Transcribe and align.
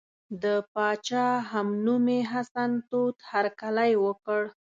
د 0.43 0.45
پاچا 0.73 1.27
همنومي 1.51 2.19
حسن 2.31 2.71
تود 2.89 3.15
هرکلی 3.31 3.91
وکړ. 4.05 4.39